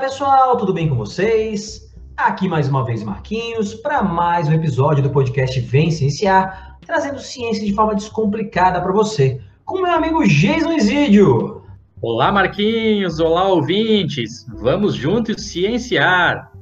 [0.00, 1.92] Pessoal, tudo bem com vocês?
[2.16, 7.66] Aqui mais uma vez Marquinhos para mais um episódio do podcast Vem Cienciar, trazendo ciência
[7.66, 11.62] de forma descomplicada para você, com meu amigo Jason Isidio.
[12.00, 16.52] Olá Marquinhos, olá ouvintes, vamos juntos cienciar.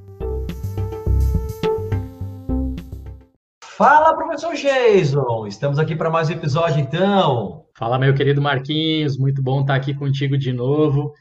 [3.61, 7.67] Fala professor Jason, estamos aqui para mais um episódio então.
[7.75, 11.13] Fala meu querido Marquinhos, muito bom estar aqui contigo de novo.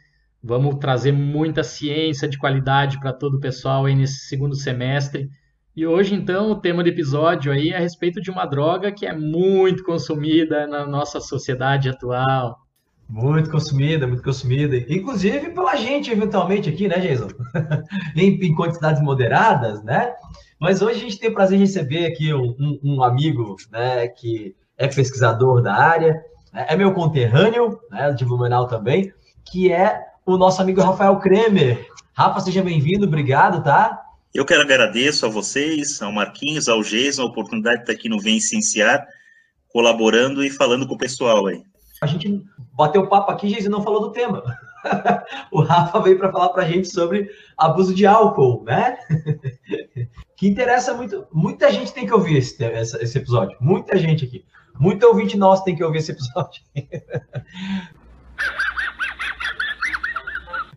[0.48, 5.28] Vamos trazer muita ciência de qualidade para todo o pessoal aí nesse segundo semestre.
[5.76, 9.08] E hoje, então, o tema do episódio aí é a respeito de uma droga que
[9.08, 12.60] é muito consumida na nossa sociedade atual.
[13.10, 14.78] Muito consumida, muito consumida.
[14.78, 17.30] Inclusive pela gente, eventualmente, aqui, né, Jason?
[18.16, 20.14] em, em, quantidades moderadas, né?
[20.62, 24.56] Mas hoje a gente tem o prazer de receber aqui um, um, amigo, né, que
[24.78, 29.12] é pesquisador da área, né, é meu conterrâneo, né, de Blumenau também,
[29.44, 31.88] que é o nosso amigo Rafael Kremer.
[32.14, 34.02] Rafa, seja bem-vindo, obrigado, tá?
[34.34, 38.20] Eu quero agradecer a vocês, ao Marquinhos, ao Geison, a oportunidade de estar aqui no
[38.20, 39.06] Vem Cienciar,
[39.70, 41.64] colaborando e falando com o pessoal aí.
[42.02, 44.44] A gente bateu papo aqui, Geison não falou do tema.
[45.52, 48.98] o Rafa veio para falar para a gente sobre abuso de álcool, né?
[50.36, 51.28] que interessa muito.
[51.32, 53.58] Muita gente tem que ouvir esse, esse episódio.
[53.62, 54.44] Muita gente aqui.
[54.78, 56.62] Muito ouvinte nosso tem que ouvir esse episódio.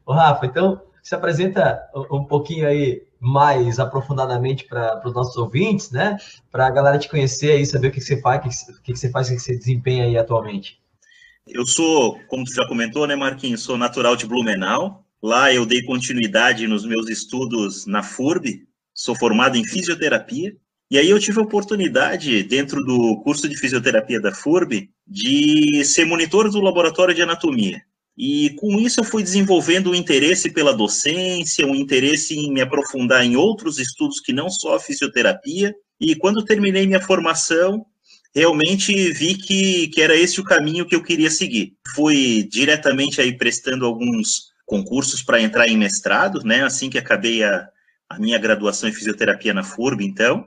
[0.09, 6.17] Ô, Rafa, então se apresenta um pouquinho aí mais aprofundadamente para os nossos ouvintes, né?
[6.50, 8.98] Para a galera te conhecer aí, saber o que, que você faz, o que, que
[8.98, 10.81] você faz, o que você desempenha aí atualmente.
[11.47, 15.05] Eu sou, como tu já comentou, né, Marquinhos, sou natural de Blumenau.
[15.23, 20.56] Lá eu dei continuidade nos meus estudos na FURB, sou formado em fisioterapia.
[20.91, 26.06] E aí eu tive a oportunidade, dentro do curso de fisioterapia da FURB, de ser
[26.06, 27.82] monitor do laboratório de anatomia.
[28.19, 33.25] E com isso eu fui desenvolvendo um interesse pela docência, um interesse em me aprofundar
[33.25, 35.73] em outros estudos que não só a fisioterapia.
[36.01, 37.87] E quando terminei minha formação,
[38.34, 41.75] realmente vi que, que era esse o caminho que eu queria seguir.
[41.95, 46.65] Fui diretamente aí prestando alguns concursos para entrar em mestrado, né?
[46.65, 47.69] Assim que acabei a,
[48.09, 50.45] a minha graduação em fisioterapia na FURB, então.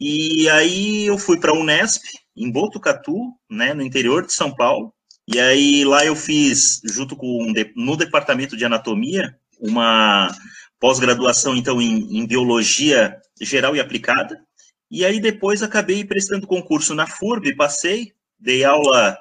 [0.00, 2.02] E aí eu fui para a Unesp,
[2.36, 3.16] em Botucatu,
[3.50, 4.92] né, no interior de São Paulo,
[5.30, 10.34] e aí lá eu fiz, junto com no departamento de anatomia, uma
[10.80, 14.40] pós-graduação então em, em, biologia geral e aplicada.
[14.90, 19.18] E aí depois acabei prestando concurso na FURB, passei, dei aula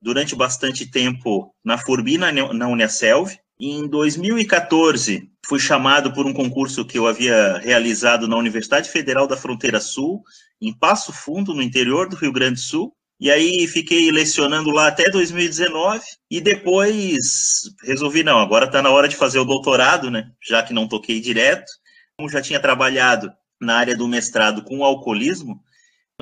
[0.00, 3.36] durante bastante tempo na FURB e na, na Unicelv.
[3.60, 9.36] Em 2014, fui chamado por um concurso que eu havia realizado na Universidade Federal da
[9.36, 10.22] Fronteira Sul,
[10.58, 12.96] em Passo Fundo, no interior do Rio Grande do Sul.
[13.20, 19.06] E aí fiquei lecionando lá até 2019 e depois resolvi não, agora está na hora
[19.06, 20.30] de fazer o doutorado, né?
[20.42, 21.70] Já que não toquei direto.
[22.16, 25.62] Como já tinha trabalhado na área do mestrado com alcoolismo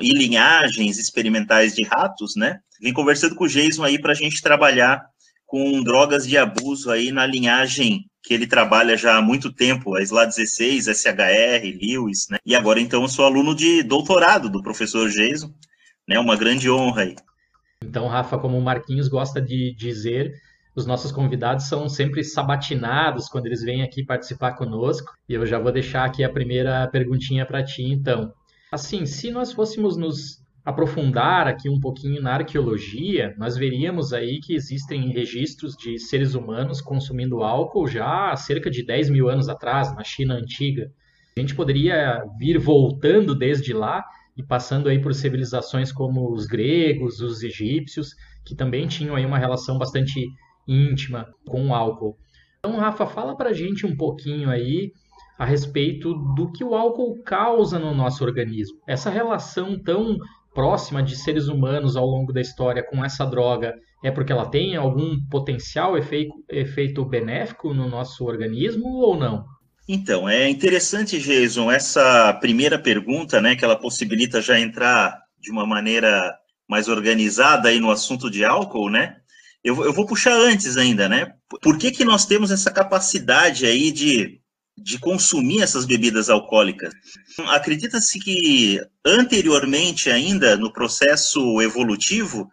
[0.01, 2.59] e linhagens experimentais de ratos, né?
[2.81, 5.01] Vim conversando com o Jason aí para a gente trabalhar
[5.45, 10.03] com drogas de abuso aí na linhagem que ele trabalha já há muito tempo, a
[10.03, 12.37] SLA 16, SHR, Lewis, né?
[12.45, 15.53] E agora então eu sou aluno de doutorado do professor Jason
[16.09, 16.17] né?
[16.17, 17.15] Uma grande honra aí.
[17.83, 20.33] Então, Rafa, como o Marquinhos gosta de dizer,
[20.75, 25.13] os nossos convidados são sempre sabatinados quando eles vêm aqui participar conosco.
[25.29, 28.33] E eu já vou deixar aqui a primeira perguntinha para ti, então.
[28.71, 34.53] Assim, se nós fôssemos nos aprofundar aqui um pouquinho na arqueologia, nós veríamos aí que
[34.53, 39.95] existem registros de seres humanos consumindo álcool já há cerca de 10 mil anos atrás,
[39.95, 40.91] na China antiga.
[41.37, 44.03] A gente poderia vir voltando desde lá
[44.39, 49.37] e passando aí por civilizações como os gregos, os egípcios, que também tinham aí uma
[49.37, 50.25] relação bastante
[50.65, 52.17] íntima com o álcool.
[52.57, 54.93] Então, Rafa, fala para gente um pouquinho aí
[55.37, 58.79] a respeito do que o álcool causa no nosso organismo.
[58.87, 60.17] Essa relação tão
[60.53, 64.77] próxima de seres humanos ao longo da história com essa droga é porque ela tem
[64.77, 69.43] algum potencial efeito, efeito benéfico no nosso organismo ou não?
[69.91, 75.65] Então, é interessante, Jason, essa primeira pergunta, né, que ela possibilita já entrar de uma
[75.65, 76.31] maneira
[76.69, 79.15] mais organizada aí no assunto de álcool, né?
[79.63, 81.33] Eu, eu vou puxar antes ainda, né?
[81.59, 84.39] Por que, que nós temos essa capacidade aí de,
[84.77, 86.93] de consumir essas bebidas alcoólicas?
[87.47, 92.47] Acredita-se que anteriormente ainda, no processo evolutivo,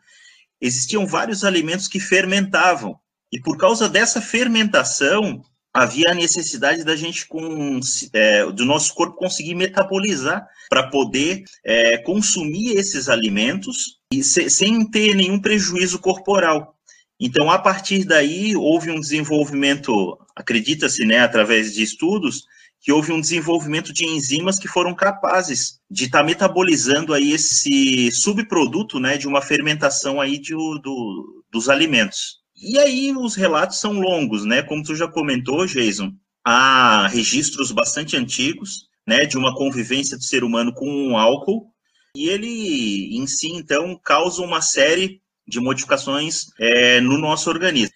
[0.59, 2.99] existiam vários alimentos que fermentavam.
[3.31, 5.45] E por causa dessa fermentação,
[5.77, 7.81] havia a necessidade da gente com
[8.13, 14.85] é, do nosso corpo conseguir metabolizar para poder é, consumir esses alimentos e se, sem
[14.91, 16.75] ter nenhum prejuízo corporal.
[17.19, 22.45] Então, a partir daí, houve um desenvolvimento acredita-se, né, através de estudos,
[22.81, 28.13] que houve um desenvolvimento de enzimas que foram capazes de estar tá metabolizando aí esse
[28.13, 32.45] subproduto, né, de uma fermentação aí de, do, dos alimentos.
[32.57, 36.13] E aí os relatos são longos, né, como tu já comentou, Jason,
[36.45, 41.71] há registros bastante antigos, né, de uma convivência do ser humano com o álcool,
[42.17, 47.95] e ele em si, então, causa uma série de modificações é, no nosso organismo.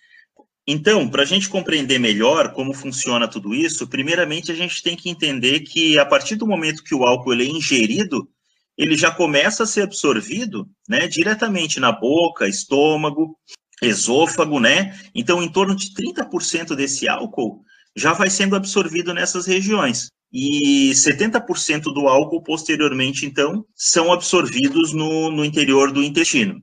[0.67, 5.09] Então, para a gente compreender melhor como funciona tudo isso, primeiramente a gente tem que
[5.09, 8.29] entender que a partir do momento que o álcool é ingerido,
[8.77, 13.37] ele já começa a ser absorvido, né, diretamente na boca, estômago,
[13.83, 14.99] esôfago, né?
[15.15, 17.65] Então, em torno de 30% desse álcool
[17.97, 20.09] já vai sendo absorvido nessas regiões.
[20.33, 26.63] E 70% do álcool, posteriormente, então, são absorvidos no, no interior do intestino.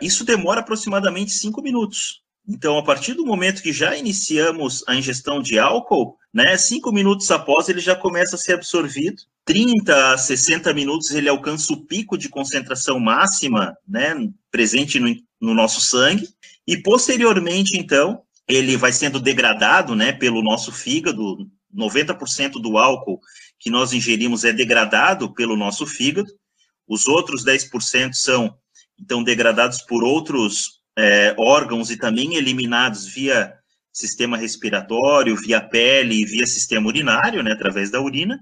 [0.00, 2.22] Isso demora aproximadamente 5 minutos.
[2.48, 7.30] Então, a partir do momento que já iniciamos a ingestão de álcool, né, cinco minutos
[7.30, 9.16] após ele já começa a ser absorvido.
[9.44, 14.14] 30 a 60 minutos ele alcança o pico de concentração máxima, né,
[14.50, 16.26] presente no, no nosso sangue.
[16.68, 21.50] E posteriormente, então, ele vai sendo degradado, né, pelo nosso fígado.
[21.74, 23.20] 90% do álcool
[23.58, 26.30] que nós ingerimos é degradado pelo nosso fígado.
[26.86, 28.54] Os outros 10% são
[29.00, 33.54] então degradados por outros é, órgãos e também eliminados via
[33.92, 38.38] sistema respiratório, via pele, via sistema urinário, né, através da urina,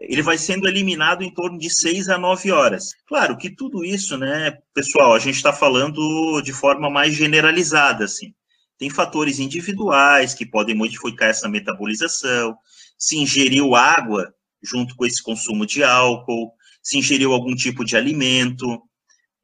[0.00, 2.90] ele vai sendo eliminado em torno de 6 a 9 horas.
[3.06, 8.32] Claro que tudo isso, né, pessoal, a gente está falando de forma mais generalizada, assim.
[8.78, 12.56] Tem fatores individuais que podem modificar essa metabolização,
[12.98, 14.32] se ingeriu água
[14.62, 16.52] junto com esse consumo de álcool,
[16.82, 18.82] se ingeriu algum tipo de alimento,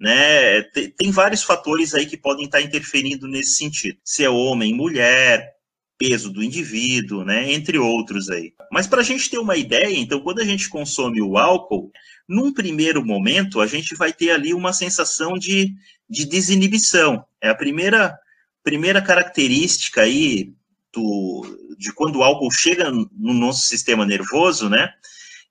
[0.02, 0.62] né?
[0.62, 4.00] Tem, tem, vários fatores aí que podem estar interferindo nesse sentido.
[4.04, 5.54] Se é homem, mulher,
[5.96, 7.52] peso do indivíduo, né?
[7.52, 8.52] Entre outros aí.
[8.72, 11.92] Mas para a gente ter uma ideia, então, quando a gente consome o álcool,
[12.28, 15.72] num primeiro momento, a gente vai ter ali uma sensação de,
[16.10, 17.24] de desinibição.
[17.40, 18.18] É a primeira,
[18.64, 20.52] primeira característica aí
[20.92, 24.92] do, de quando o álcool chega no nosso sistema nervoso, né?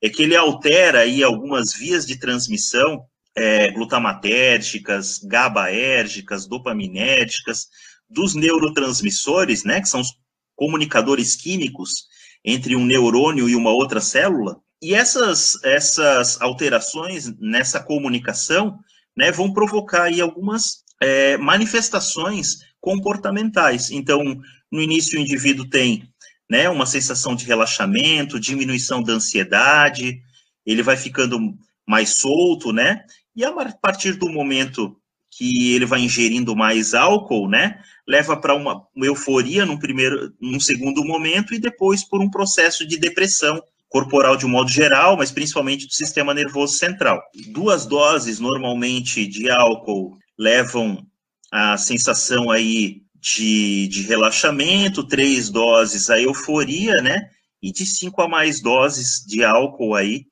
[0.02, 3.06] É que ele altera aí algumas vias de transmissão
[3.36, 7.68] é, glutamatérgicas, GABAérgicas, dopaminérgicas,
[8.10, 10.14] dos neurotransmissores, né, que são os
[10.56, 12.06] comunicadores químicos
[12.44, 14.60] entre um neurônio e uma outra célula.
[14.82, 18.80] E essas, essas alterações nessa comunicação
[19.16, 23.92] né, vão provocar aí algumas é, manifestações comportamentais.
[23.92, 24.42] Então,
[24.72, 26.10] no início, o indivíduo tem
[26.50, 30.22] né, uma sensação de relaxamento, diminuição da ansiedade,
[30.66, 31.58] ele vai ficando
[31.88, 33.04] mais solto, né?
[33.36, 34.98] E a partir do momento
[35.30, 40.60] que ele vai ingerindo mais álcool, né, leva para uma, uma euforia num primeiro, num
[40.60, 45.32] segundo momento e depois por um processo de depressão corporal de um modo geral, mas
[45.32, 47.22] principalmente do sistema nervoso central.
[47.48, 51.06] Duas doses normalmente de álcool levam
[51.52, 57.30] a sensação aí de, de relaxamento, três doses a euforia, né?
[57.62, 60.26] E de cinco a mais doses de álcool aí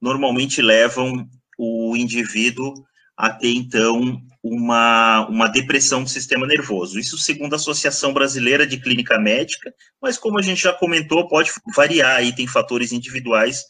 [0.00, 1.28] normalmente levam
[1.58, 2.72] o indivíduo
[3.16, 6.98] a ter, então, uma, uma depressão do sistema nervoso.
[6.98, 11.50] Isso segundo a Associação Brasileira de Clínica Médica, mas como a gente já comentou, pode
[11.74, 13.64] variar aí, tem fatores individuais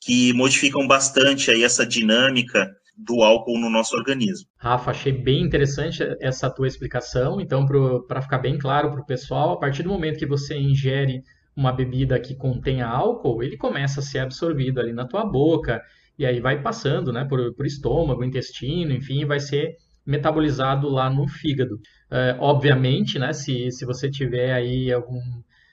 [0.00, 4.46] que modificam bastante aí essa dinâmica do álcool no nosso organismo.
[4.58, 7.40] Rafa, achei bem interessante essa tua explicação.
[7.40, 7.66] Então,
[8.06, 11.22] para ficar bem claro para o pessoal, a partir do momento que você ingere
[11.56, 15.82] uma bebida que contenha álcool, ele começa a ser absorvido ali na tua boca,
[16.20, 19.74] e aí vai passando, né, por, por estômago, intestino, enfim, vai ser
[20.06, 21.78] metabolizado lá no fígado.
[22.10, 25.18] É, obviamente, né, se, se você tiver aí algum,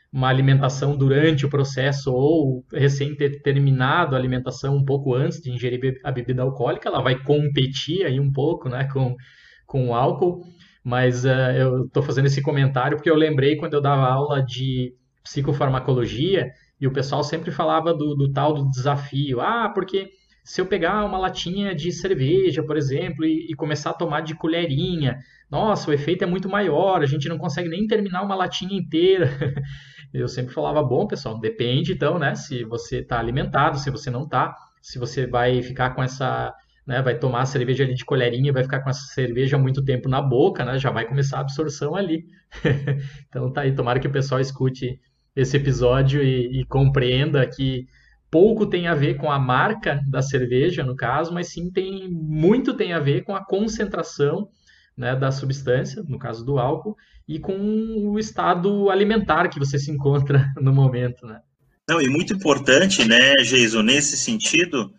[0.09, 5.51] uma alimentação durante o processo ou recém ter terminado a alimentação um pouco antes de
[5.51, 9.17] ingerir a bebida alcoólica, ela vai competir aí um pouco, né, com,
[9.65, 10.43] com o álcool.
[10.81, 14.93] Mas uh, eu estou fazendo esse comentário porque eu lembrei quando eu dava aula de
[15.25, 16.47] psicofarmacologia
[16.79, 19.41] e o pessoal sempre falava do, do tal do desafio.
[19.41, 20.07] Ah, porque
[20.47, 24.33] se eu pegar uma latinha de cerveja, por exemplo, e, e, começar a tomar de
[24.33, 25.19] colherinha,
[25.51, 29.29] nossa, o efeito é muito maior, a gente não consegue nem terminar uma latinha inteira.
[30.13, 34.23] Eu sempre falava, bom, pessoal, depende então, né, se você está alimentado, se você não
[34.23, 36.53] está, se você vai ficar com essa,
[36.87, 40.07] né, vai tomar a cerveja ali de colherinha, vai ficar com essa cerveja muito tempo
[40.07, 42.23] na boca, né, já vai começar a absorção ali.
[43.27, 44.97] então tá aí, tomara que o pessoal escute
[45.35, 47.85] esse episódio e, e compreenda que
[48.37, 52.75] pouco tem a ver com a marca da cerveja, no caso, mas sim tem muito
[52.75, 54.47] tem a ver com a concentração
[54.95, 56.95] né, da substância, no caso do álcool,
[57.27, 61.39] e com o estado alimentar que você se encontra no momento, né?
[61.89, 64.91] Não, e muito importante, né, Jason, nesse sentido,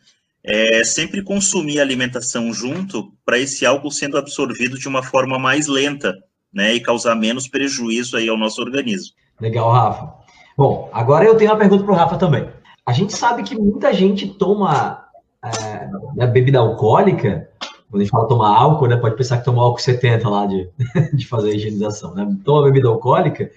[0.43, 6.13] é sempre consumir alimentação junto para esse álcool sendo absorvido de uma forma mais lenta,
[6.53, 9.15] né, e causar menos prejuízo aí ao nosso organismo.
[9.41, 10.13] Legal, Rafa.
[10.57, 12.58] Bom, agora eu tenho uma pergunta para o Rafa também.
[12.89, 15.05] A gente sabe que muita gente toma
[15.45, 17.51] é, né, bebida alcoólica,
[17.91, 20.71] quando a gente fala tomar álcool, né, pode pensar que tomou álcool 70 lá de,
[21.13, 22.27] de fazer a higienização, né?
[22.43, 23.51] Toma bebida alcoólica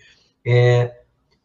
[0.45, 0.97] é,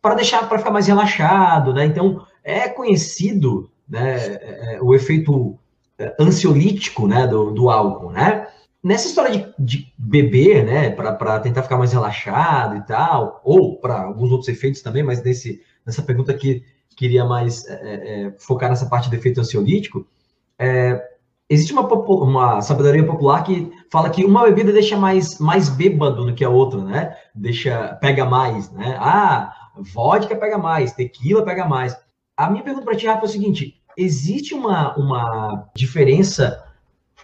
[0.02, 1.84] para deixar, para ficar mais relaxado, né?
[1.84, 5.56] Então, é conhecido né, é, é, o efeito
[5.96, 8.48] é, ansiolítico né, do, do álcool, né?
[8.82, 14.02] Nessa história de, de beber, né, para tentar ficar mais relaxado e tal, ou para
[14.02, 16.64] alguns outros efeitos também, mas nesse, nessa pergunta aqui
[16.96, 20.06] queria mais é, é, focar nessa parte do efeito ansiolítico,
[20.58, 21.00] é,
[21.48, 26.34] existe uma, uma sabedoria popular que fala que uma bebida deixa mais, mais bêbado do
[26.34, 27.16] que a outra, né?
[27.34, 28.96] Deixa, pega mais, né?
[28.98, 31.96] Ah, vodka pega mais, tequila pega mais.
[32.36, 36.62] A minha pergunta para ti, Rafa, é o seguinte: existe uma, uma diferença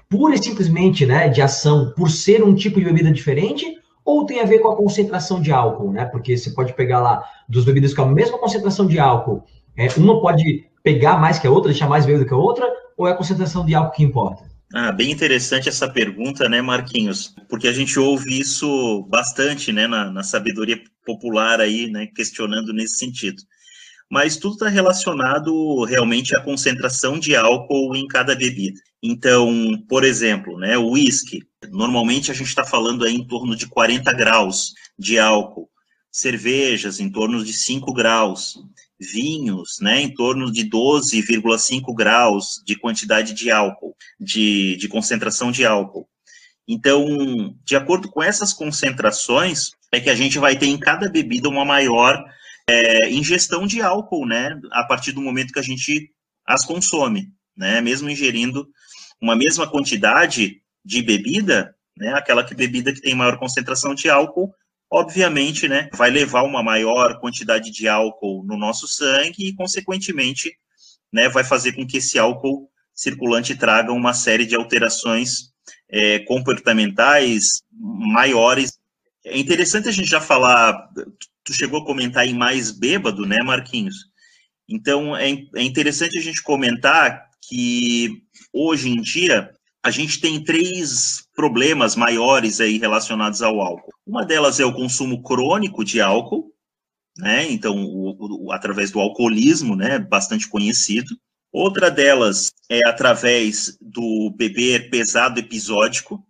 [0.09, 3.81] pura e simplesmente né, de ação por ser um tipo de bebida diferente?
[4.05, 6.05] Ou tem a ver com a concentração de álcool, né?
[6.05, 9.45] Porque você pode pegar lá duas bebidas com a mesma concentração de álcool,
[9.77, 13.07] é, uma pode pegar mais que a outra, deixar mais bêbado que a outra, ou
[13.07, 14.45] é a concentração de álcool que importa?
[14.75, 17.35] Ah, bem interessante essa pergunta, né, Marquinhos?
[17.49, 22.97] Porque a gente ouve isso bastante, né, na, na sabedoria popular aí, né, questionando nesse
[22.97, 23.43] sentido
[24.13, 28.79] mas tudo está relacionado realmente à concentração de álcool em cada bebida.
[29.03, 29.51] Então,
[29.89, 34.13] por exemplo, né, o whisky, normalmente a gente está falando aí em torno de 40
[34.13, 35.67] graus de álcool,
[36.11, 38.59] cervejas em torno de 5 graus,
[39.03, 45.65] vinhos, né, em torno de 12,5 graus de quantidade de álcool, de, de concentração de
[45.65, 46.09] álcool.
[46.67, 51.49] Então, de acordo com essas concentrações, é que a gente vai ter em cada bebida
[51.49, 52.25] uma maior
[52.69, 56.11] é, ingestão de álcool, né, a partir do momento que a gente
[56.47, 58.69] as consome, né, mesmo ingerindo
[59.21, 64.53] uma mesma quantidade de bebida, né, aquela que bebida que tem maior concentração de álcool,
[64.93, 70.55] obviamente, né, vai levar uma maior quantidade de álcool no nosso sangue e, consequentemente,
[71.11, 75.51] né, vai fazer com que esse álcool circulante traga uma série de alterações
[75.89, 78.79] é, comportamentais maiores.
[79.25, 80.91] É interessante a gente já falar,
[81.43, 83.97] tu chegou a comentar em mais bêbado, né, Marquinhos?
[84.69, 88.23] Então, é, é interessante a gente comentar que
[88.53, 89.51] hoje em dia
[89.83, 93.93] a gente tem três problemas maiores aí relacionados ao álcool.
[94.07, 96.53] Uma delas é o consumo crônico de álcool,
[97.19, 97.51] né?
[97.51, 99.99] Então, o, o, através do alcoolismo, né?
[99.99, 101.17] Bastante conhecido.
[101.53, 106.25] Outra delas é através do beber pesado episódico,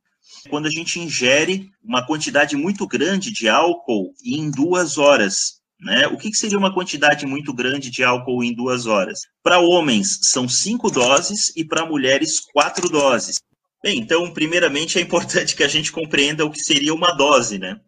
[0.48, 5.61] quando a gente ingere uma quantidade muito grande de álcool em duas horas.
[5.82, 6.06] Né?
[6.06, 9.22] O que, seria uma quantidade muito grande de álcool em duas horas?
[9.42, 13.40] Para homens, são cinco doses e para mulheres, quatro doses.
[13.82, 17.80] Bem, então, primeiramente, é importante que a gente compreenda o que seria uma dose, né?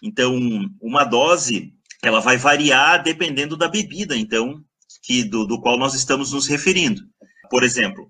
[0.00, 0.38] Então,
[0.80, 1.72] uma dose,
[2.04, 4.62] ela vai variar dependendo da bebida, então,
[5.02, 7.02] que do, do qual nós estamos nos referindo.
[7.50, 8.08] Por exemplo,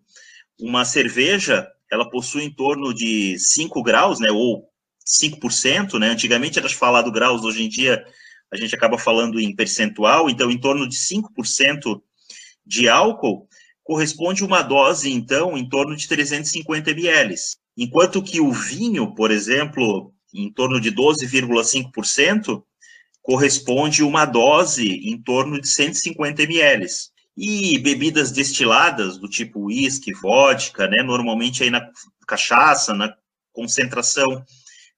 [0.61, 4.69] uma cerveja, ela possui em torno de 5 graus, né, ou
[5.07, 8.05] 5%, né, antigamente era falado graus, hoje em dia
[8.55, 12.01] a gente acaba falando em percentual, então em torno de 5%
[12.65, 13.49] de álcool
[13.83, 17.35] corresponde uma dose, então, em torno de 350 ml.
[17.77, 22.63] Enquanto que o vinho, por exemplo, em torno de 12,5%,
[23.21, 26.87] corresponde uma dose em torno de 150 ml.
[27.37, 31.85] E bebidas destiladas, do tipo uísque, vodka, né, normalmente aí na
[32.27, 33.13] cachaça, na
[33.53, 34.45] concentração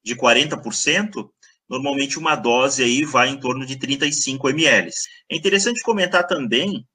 [0.04, 1.30] de 40%,
[1.68, 4.90] normalmente uma dose aí vai em torno de 35 ml.
[5.30, 6.86] É interessante comentar também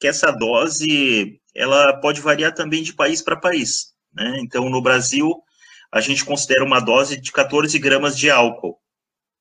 [0.00, 4.38] que essa dose, ela pode variar também de país para país, né?
[4.40, 5.42] Então, no Brasil,
[5.90, 8.78] a gente considera uma dose de 14 gramas de álcool.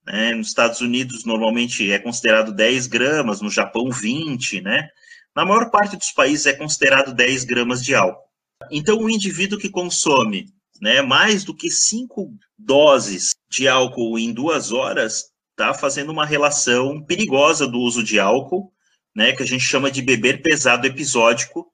[0.06, 0.34] Né?
[0.34, 4.90] Nos Estados Unidos, normalmente é considerado 10 gramas, no Japão, 20, né?
[5.36, 8.26] Na maior parte dos países é considerado 10 gramas de álcool.
[8.72, 10.48] Então, o indivíduo que consome
[10.82, 17.02] né, mais do que cinco doses de álcool em duas horas está fazendo uma relação
[17.02, 18.72] perigosa do uso de álcool,
[19.16, 21.66] né, que a gente chama de beber pesado episódico,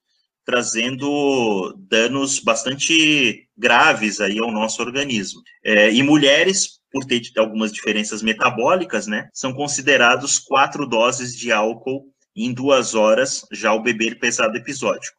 [0.46, 5.42] trazendo danos bastante graves aí ao nosso organismo.
[5.64, 12.06] É, e mulheres, por ter algumas diferenças metabólicas, né, são considerados quatro doses de álcool
[12.36, 15.18] em duas horas já o beber pesado episódico.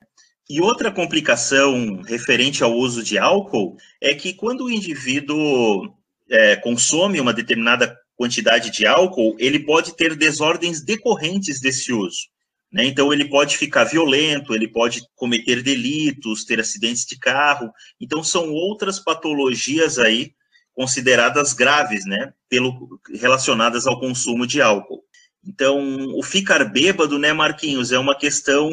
[0.49, 5.95] E outra complicação referente ao uso de álcool é que quando o indivíduo
[6.31, 12.29] é, consome uma determinada quantidade de álcool, ele pode ter desordens decorrentes desse uso.
[12.73, 12.85] Né?
[12.85, 17.71] Então, ele pode ficar violento, ele pode cometer delitos, ter acidentes de carro.
[18.01, 20.33] Então, são outras patologias aí
[20.75, 25.05] consideradas graves, né, pelo, relacionadas ao consumo de álcool.
[25.47, 25.79] Então,
[26.17, 28.71] o ficar bêbado, né, Marquinhos, é uma questão.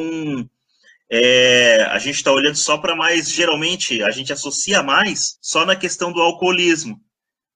[1.08, 5.76] É, a gente está olhando só para mais, geralmente, a gente associa mais só na
[5.76, 6.98] questão do alcoolismo,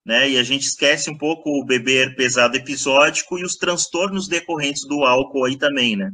[0.06, 0.30] né?
[0.30, 5.04] E a gente esquece um pouco o beber pesado episódico e os transtornos decorrentes do
[5.04, 6.12] álcool aí também, né?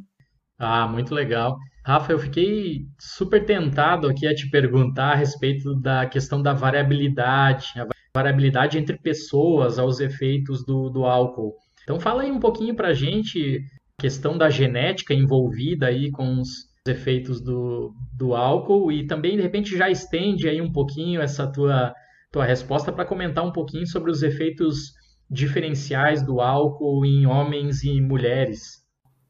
[0.59, 1.59] Ah, muito legal.
[1.85, 7.67] Rafa, eu fiquei super tentado aqui a te perguntar a respeito da questão da variabilidade,
[7.77, 11.55] a variabilidade entre pessoas aos efeitos do, do álcool.
[11.83, 13.61] Então fala aí um pouquinho para a gente
[13.99, 16.49] a questão da genética envolvida aí com os
[16.87, 21.93] efeitos do, do álcool e também de repente já estende aí um pouquinho essa tua,
[22.33, 24.95] tua resposta para comentar um pouquinho sobre os efeitos
[25.31, 28.83] diferenciais do álcool em homens e mulheres.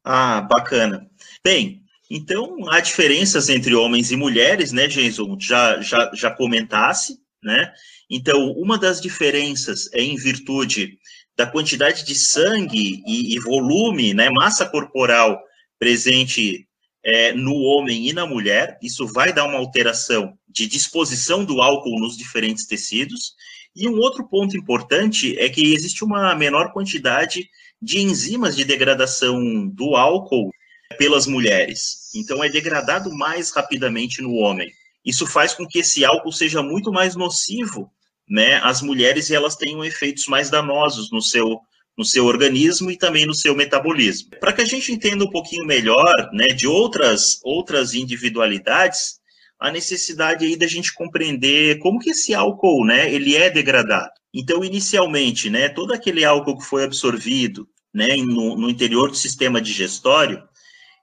[0.04, 1.06] Ah, bacana.
[1.44, 5.36] Bem, então há diferenças entre homens e mulheres, né, Jason?
[5.38, 7.72] Já, já, já comentasse, né?
[8.08, 10.98] Então, uma das diferenças é em virtude
[11.36, 15.40] da quantidade de sangue e, e volume, né, massa corporal
[15.78, 16.68] presente
[17.04, 18.78] é, no homem e na mulher.
[18.82, 23.34] Isso vai dar uma alteração de disposição do álcool nos diferentes tecidos.
[23.74, 27.48] E um outro ponto importante é que existe uma menor quantidade
[27.80, 30.50] de enzimas de degradação do álcool
[30.98, 32.10] pelas mulheres.
[32.14, 34.70] Então, é degradado mais rapidamente no homem.
[35.04, 37.90] Isso faz com que esse álcool seja muito mais nocivo
[38.28, 41.60] né, as mulheres elas tenham efeitos mais danosos no seu
[41.96, 44.30] no seu organismo e também no seu metabolismo.
[44.40, 49.20] Para que a gente entenda um pouquinho melhor, né, de outras outras individualidades,
[49.60, 54.10] a necessidade aí da gente compreender como que esse álcool, né, ele é degradado.
[54.34, 59.60] Então, inicialmente, né, todo aquele álcool que foi absorvido, né, no, no interior do sistema
[59.60, 60.42] digestório,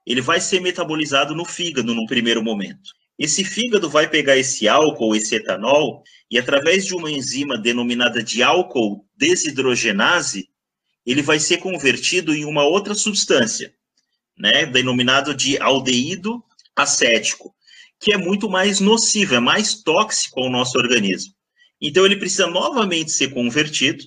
[0.05, 2.89] ele vai ser metabolizado no fígado no primeiro momento.
[3.17, 8.41] Esse fígado vai pegar esse álcool, esse etanol, e através de uma enzima denominada de
[8.41, 10.49] álcool desidrogenase,
[11.05, 13.73] ele vai ser convertido em uma outra substância,
[14.38, 16.43] né, denominado de aldeído
[16.75, 17.53] acético,
[17.99, 21.33] que é muito mais nocivo, é mais tóxico ao nosso organismo.
[21.81, 24.03] Então ele precisa novamente ser convertido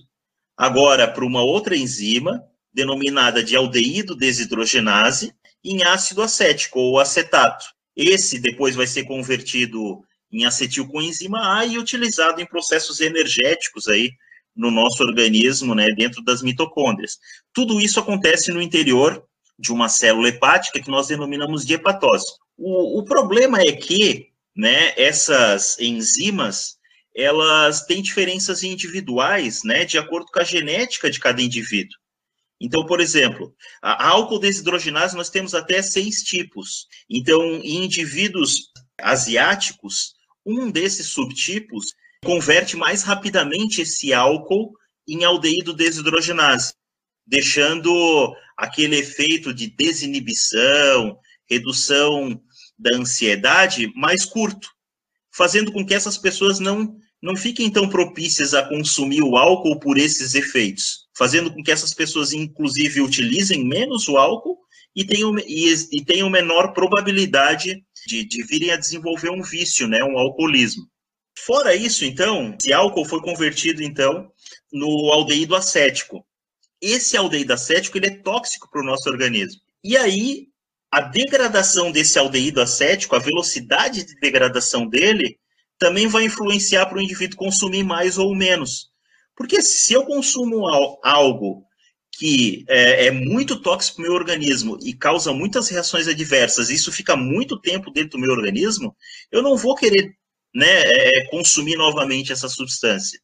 [0.57, 7.65] agora para uma outra enzima denominada de aldeído desidrogenase em ácido acético ou acetato.
[7.95, 14.13] Esse depois vai ser convertido em acetilcoenzima A e utilizado em processos energéticos aí
[14.55, 17.19] no nosso organismo, né, dentro das mitocôndrias.
[17.53, 19.25] Tudo isso acontece no interior
[19.59, 22.39] de uma célula hepática que nós denominamos de hepatócito.
[22.57, 26.77] O, o problema é que, né, essas enzimas,
[27.15, 31.97] elas têm diferenças individuais, né, de acordo com a genética de cada indivíduo.
[32.61, 36.87] Então, por exemplo, a álcool desidrogenase nós temos até seis tipos.
[37.11, 40.15] Então, em indivíduos asiáticos,
[40.47, 41.93] um desses subtipos
[42.25, 44.73] converte mais rapidamente esse álcool
[45.09, 46.75] em aldeído desidrogenase,
[47.27, 52.41] deixando aquele efeito de desinibição, redução
[52.79, 54.69] da ansiedade mais curto,
[55.35, 59.97] fazendo com que essas pessoas não não fiquem tão propícias a consumir o álcool por
[59.97, 64.59] esses efeitos, fazendo com que essas pessoas, inclusive, utilizem menos o álcool
[64.95, 70.03] e tenham, e, e tenham menor probabilidade de, de virem a desenvolver um vício, né,
[70.03, 70.83] um alcoolismo.
[71.39, 74.31] Fora isso, então, esse álcool foi convertido, então,
[74.73, 76.25] no aldeído acético.
[76.81, 79.61] Esse aldeído acético ele é tóxico para o nosso organismo.
[79.83, 80.49] E aí,
[80.91, 85.39] a degradação desse aldeído acético, a velocidade de degradação dele,
[85.79, 88.91] também vai influenciar para o indivíduo consumir mais ou menos.
[89.35, 90.67] Porque se eu consumo
[91.03, 91.65] algo
[92.13, 96.93] que é, é muito tóxico para o meu organismo e causa muitas reações adversas, isso
[96.93, 98.95] fica muito tempo dentro do meu organismo,
[99.31, 100.15] eu não vou querer
[100.55, 103.19] né, é, é consumir novamente essa substância.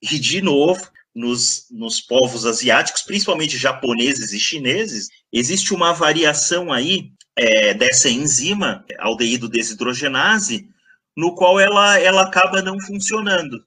[0.00, 7.12] E, de novo, nos, nos povos asiáticos, principalmente japoneses e chineses, existe uma variação aí
[7.36, 10.68] é, dessa enzima, aldeído desidrogenase,
[11.16, 13.64] no qual ela, ela acaba não funcionando.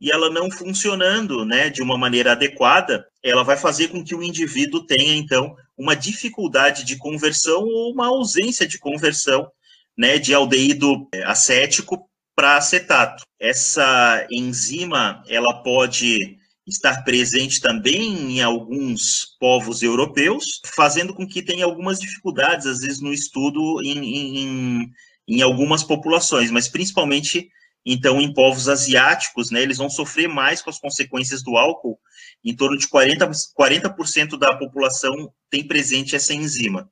[0.00, 4.22] E ela não funcionando né, de uma maneira adequada, ela vai fazer com que o
[4.22, 9.50] indivíduo tenha, então, uma dificuldade de conversão ou uma ausência de conversão
[9.96, 12.07] né, de aldeído é, acético
[12.38, 13.24] para acetato.
[13.40, 21.64] Essa enzima, ela pode estar presente também em alguns povos europeus, fazendo com que tenha
[21.64, 23.98] algumas dificuldades, às vezes, no estudo em,
[24.38, 24.90] em,
[25.26, 27.48] em algumas populações, mas principalmente
[27.84, 31.98] Então, em povos asiáticos, né, eles vão sofrer mais com as consequências do álcool.
[32.44, 36.88] Em torno de 40%, 40 da população tem presente essa enzima.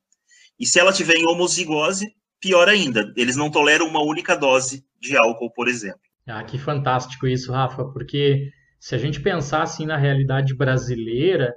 [0.59, 2.05] E se ela tiver em homozigose,
[2.39, 5.99] pior ainda, eles não toleram uma única dose de álcool, por exemplo.
[6.27, 11.55] Ah, que fantástico isso, Rafa, porque se a gente pensar assim na realidade brasileira,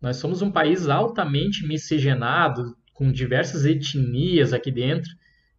[0.00, 5.10] nós somos um país altamente miscigenado, com diversas etnias aqui dentro,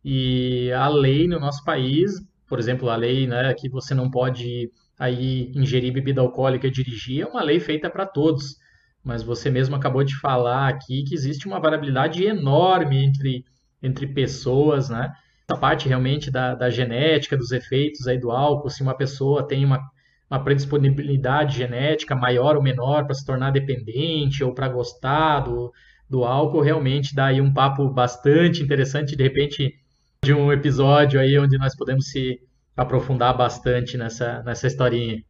[0.04, 2.12] e a lei no nosso país,
[2.48, 7.22] por exemplo, a lei né, que você não pode aí ingerir bebida alcoólica e dirigir,
[7.22, 8.58] é uma lei feita para todos.
[9.04, 13.44] Mas você mesmo acabou de falar aqui que existe uma variabilidade enorme entre,
[13.82, 15.12] entre pessoas, né?
[15.50, 19.65] Essa parte realmente da, da genética, dos efeitos aí do álcool, se uma pessoa tem
[19.65, 19.80] uma
[20.32, 25.74] uma predisponibilidade genética maior ou menor para se tornar dependente ou para gostar do,
[26.10, 29.74] do álcool, realmente dá aí um papo bastante interessante, de repente,
[30.24, 32.39] de um episódio aí onde nós podemos se
[32.78, 35.22] aprofundar bastante nessa, nessa historinha.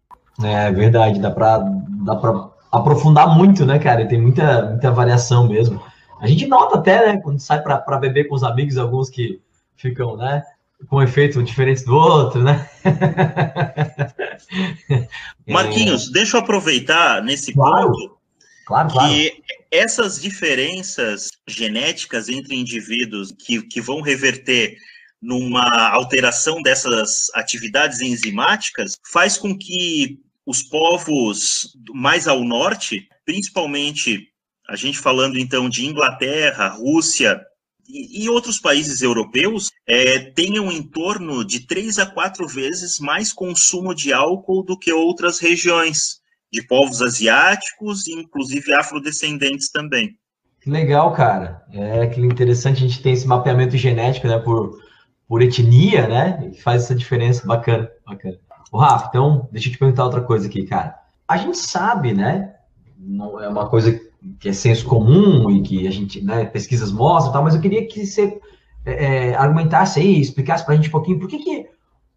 [0.43, 1.57] É verdade, dá para
[2.05, 4.07] dá aprofundar muito, né, cara?
[4.07, 5.81] tem muita, muita variação mesmo.
[6.21, 9.41] A gente nota até, né, quando sai para beber com os amigos, alguns que
[9.75, 10.43] ficam, né,
[10.87, 12.69] com efeito diferente do outro, né?
[15.47, 16.11] Marquinhos, é...
[16.11, 17.91] deixa eu aproveitar nesse claro.
[17.91, 18.17] ponto
[18.65, 19.09] claro, claro.
[19.09, 24.77] que essas diferenças genéticas entre indivíduos que, que vão reverter
[25.19, 34.30] numa alteração dessas atividades enzimáticas faz com que os povos mais ao norte, principalmente
[34.71, 37.41] a gente falando então de Inglaterra, Rússia,
[37.85, 43.93] e, outros países europeus é, tenham em torno de três a quatro vezes mais consumo
[43.93, 50.17] de álcool do que outras regiões, de povos asiáticos e inclusive afrodescendentes também.
[50.61, 51.65] Que legal, cara.
[51.73, 54.79] É que interessante a gente tem esse mapeamento genético, né, por,
[55.27, 58.37] por etnia, né, que faz essa diferença bacana, bacana.
[58.71, 60.95] O Rafa, então, deixa eu te perguntar outra coisa aqui, cara.
[61.27, 62.53] A gente sabe, né,
[62.97, 63.99] não é uma coisa
[64.39, 67.85] que é senso comum e que a gente, né, pesquisas mostram, tal, mas eu queria
[67.87, 68.39] que você
[68.85, 71.67] é, é argumentasse aí, explicasse para a gente um pouquinho por que, que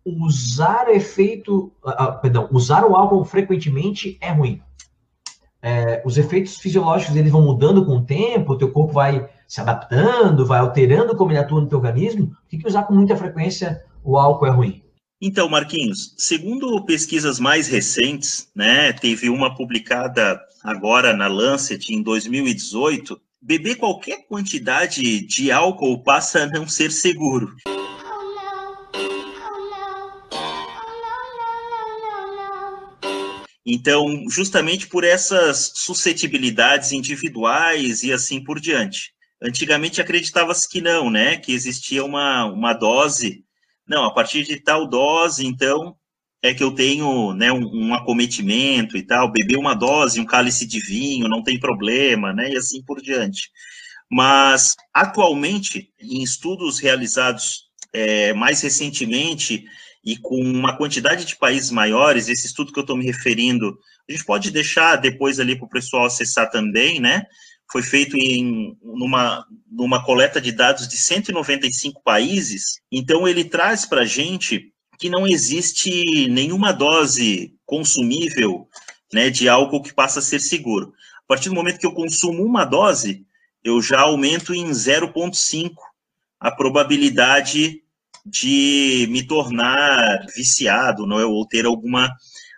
[0.05, 4.61] usar efeito, uh, perdão, usar o álcool frequentemente é ruim.
[5.62, 9.62] É, os efeitos fisiológicos eles vão mudando com o tempo, o teu corpo vai se
[9.62, 12.27] adaptando, vai alterando como ele atua no teu organismo.
[12.27, 14.83] Por que, que usar com muita frequência o álcool é ruim?
[15.23, 23.20] Então, Marquinhos, segundo pesquisas mais recentes, né, teve uma publicada agora na Lancet em 2018,
[23.40, 27.55] beber qualquer quantidade de álcool passa a não ser seguro.
[33.66, 39.12] Então, justamente por essas suscetibilidades individuais e assim por diante.
[39.42, 41.37] Antigamente acreditava-se que não, né?
[41.37, 43.44] Que existia uma, uma dose
[43.87, 45.94] não, a partir de tal dose, então,
[46.44, 50.66] é que eu tenho né, um, um, acometimento e tal, beber uma dose, um cálice
[50.66, 53.48] de vinho, não tem problema, né, e assim por diante.
[54.12, 59.64] Mas, atualmente, em estudos realizados é, mais recentemente
[60.04, 64.12] e com uma quantidade de países maiores, esse estudo que eu estou me referindo, a
[64.12, 67.24] gente pode deixar depois ali para o pessoal acessar também, né,
[67.72, 72.83] foi feito em numa, numa coleta de dados de 195 países.
[72.92, 78.68] Então, ele traz para a gente que não existe nenhuma dose consumível
[79.12, 80.92] né, de álcool que passa a ser seguro.
[81.24, 83.26] A partir do momento que eu consumo uma dose,
[83.62, 85.72] eu já aumento em 0,5
[86.38, 87.83] a probabilidade
[88.26, 91.24] de me tornar viciado, não é?
[91.24, 92.11] ou ter alguma,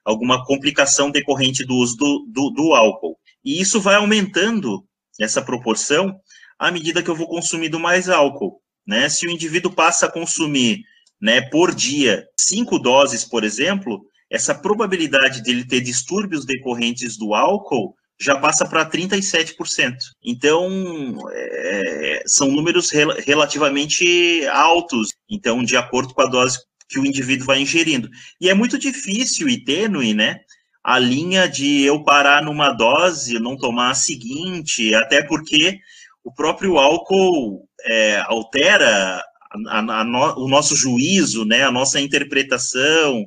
[0.04, 3.18] alguma complicação decorrente do uso do, do, do álcool.
[3.44, 4.84] E isso vai aumentando
[5.20, 6.18] essa proporção
[6.58, 8.60] à medida que eu vou consumindo mais álcool.
[8.86, 9.08] Né?
[9.08, 10.84] Se o indivíduo passa a consumir
[11.20, 17.94] né, por dia cinco doses, por exemplo, essa probabilidade dele ter distúrbios decorrentes do álcool
[18.18, 19.96] já passa para 37%.
[20.24, 27.04] Então, é, são números rel relativamente altos, então, de acordo com a dose que o
[27.04, 28.08] indivíduo vai ingerindo.
[28.40, 30.40] E é muito difícil e tênue, né,
[30.82, 35.78] a linha de eu parar numa dose, não tomar a seguinte, até porque
[36.24, 39.22] o próprio álcool é, altera
[39.68, 43.26] a, a, no, o nosso juízo, né, a nossa interpretação,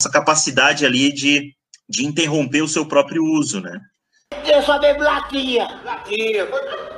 [0.00, 1.54] essa capacidade ali de,
[1.88, 3.80] de interromper o seu próprio uso, né?
[4.46, 5.80] Eu só bebo latinha.
[5.84, 6.46] Latinha.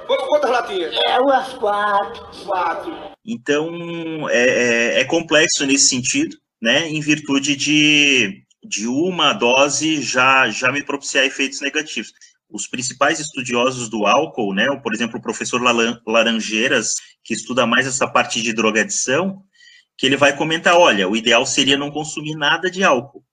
[0.07, 0.95] Quantas latinhas?
[1.07, 2.45] É, umas quatro.
[2.45, 2.97] Quatro.
[3.25, 4.49] Então, é,
[4.97, 10.83] é, é complexo nesse sentido, né, em virtude de de uma dose já, já me
[10.83, 12.13] propiciar efeitos negativos.
[12.49, 15.61] Os principais estudiosos do álcool, né, por exemplo, o professor
[16.07, 19.43] Laranjeiras, que estuda mais essa parte de drogadição,
[19.99, 23.25] que ele vai comentar, olha, o ideal seria não consumir nada de álcool.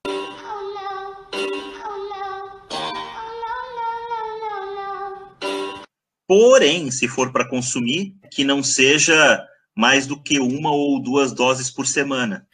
[6.27, 9.45] Porém, se for para consumir, que não seja
[9.75, 12.47] mais do que uma ou duas doses por semana.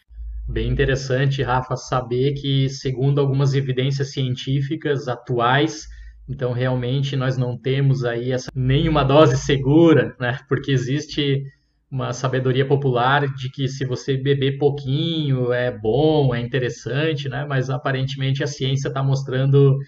[0.45, 5.87] Bem interessante, Rafa, saber que, segundo algumas evidências científicas atuais,
[6.29, 10.37] então realmente nós não temos aí essa, nenhuma dose segura, né?
[10.47, 11.43] Porque existe
[11.91, 17.45] uma sabedoria popular de que se você beber pouquinho é bom, é interessante, né?
[17.49, 19.79] Mas aparentemente a ciência está mostrando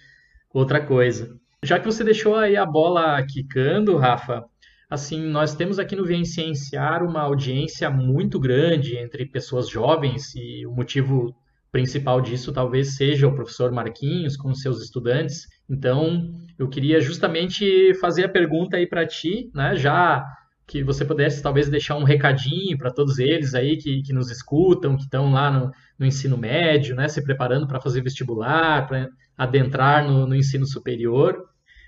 [0.52, 1.32] outra coisa.
[1.62, 4.44] Já que você deixou aí a bola quicando, Rafa,
[4.90, 10.66] assim, nós temos aqui no Vem Cienciar uma audiência muito grande entre pessoas jovens e
[10.66, 11.32] o motivo
[11.72, 15.46] principal disso talvez seja o professor Marquinhos com seus estudantes.
[15.68, 20.22] Então, eu queria justamente fazer a pergunta aí para ti, né, já
[20.66, 24.96] que você pudesse talvez deixar um recadinho para todos eles aí que, que nos escutam,
[24.96, 30.06] que estão lá no, no ensino médio, né, se preparando para fazer vestibular, para adentrar
[30.06, 31.36] no, no ensino superior.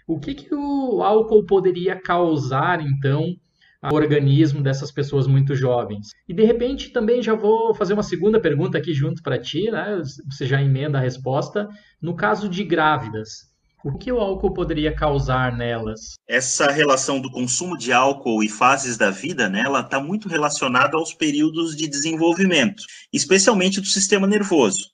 [0.06, 3.36] O que, que o álcool poderia causar, então,
[3.84, 6.08] ao organismo dessas pessoas muito jovens?
[6.28, 10.00] E, de repente, também já vou fazer uma segunda pergunta aqui junto para ti, né?
[10.30, 11.68] Você já emenda a resposta.
[12.00, 13.52] No caso de grávidas,
[13.84, 16.14] o que o álcool poderia causar nelas?
[16.26, 21.12] Essa relação do consumo de álcool e fases da vida nela está muito relacionada aos
[21.12, 24.90] períodos de desenvolvimento, especialmente do sistema nervoso.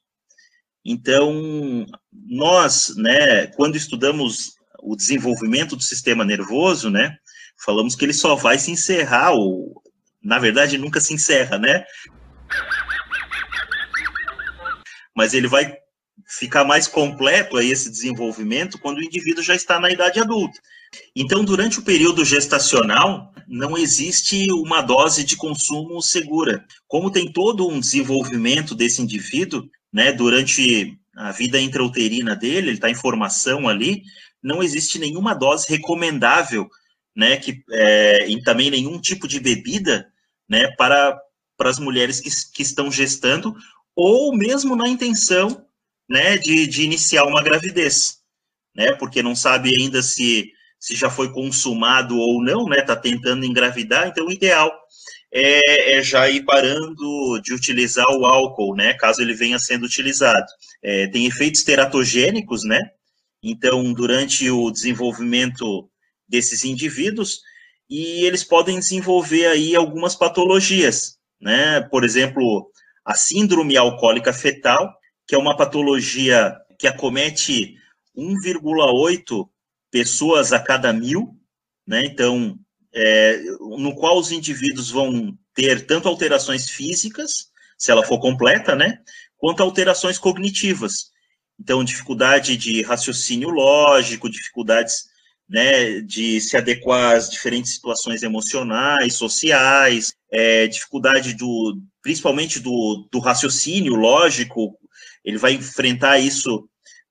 [0.85, 7.17] Então, nós, né, quando estudamos o desenvolvimento do sistema nervoso, né?
[7.65, 9.83] Falamos que ele só vai se encerrar, ou
[10.23, 11.85] na verdade nunca se encerra, né?
[15.15, 15.77] Mas ele vai
[16.27, 20.59] ficar mais completo aí esse desenvolvimento quando o indivíduo já está na idade adulta.
[21.15, 26.65] Então, durante o período gestacional, não existe uma dose de consumo segura.
[26.87, 32.89] Como tem todo um desenvolvimento desse indivíduo, né, durante a vida intrauterina dele, ele está
[32.89, 34.03] em formação ali,
[34.43, 36.69] não existe nenhuma dose recomendável,
[37.17, 40.07] né, que, é, e também nenhum tipo de bebida,
[40.49, 41.19] né, para,
[41.57, 43.55] para as mulheres que, que estão gestando,
[43.95, 45.65] ou mesmo na intenção,
[46.09, 48.19] né, de, de iniciar uma gravidez,
[48.75, 53.45] né, porque não sabe ainda se, se já foi consumado ou não, né, está tentando
[53.45, 54.73] engravidar, então o ideal
[55.33, 60.47] é, é, já ir parando de utilizar o álcool, né, caso ele venha sendo utilizado.
[60.83, 62.81] É, tem efeitos teratogênicos, né,
[63.43, 65.90] então, durante o desenvolvimento
[66.31, 67.43] desses indivíduos,
[67.89, 71.81] e eles podem desenvolver aí algumas patologias, né?
[71.81, 72.71] Por exemplo,
[73.05, 74.95] a síndrome alcoólica fetal,
[75.27, 77.75] que é uma patologia que acomete
[78.17, 79.49] 1,8
[79.91, 81.37] pessoas a cada mil,
[81.85, 82.05] né?
[82.05, 82.57] Então,
[82.95, 83.41] é,
[83.77, 89.01] no qual os indivíduos vão ter tanto alterações físicas, se ela for completa, né?
[89.37, 91.11] Quanto alterações cognitivas.
[91.59, 95.10] Então, dificuldade de raciocínio lógico, dificuldades
[95.51, 103.19] né, de se adequar às diferentes situações emocionais, sociais, é, dificuldade do, principalmente do, do
[103.19, 104.79] raciocínio lógico,
[105.25, 106.69] ele vai enfrentar isso